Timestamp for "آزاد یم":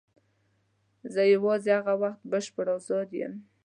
2.77-3.33